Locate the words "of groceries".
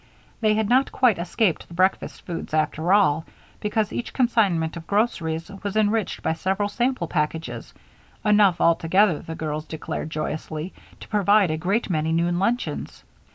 4.75-5.51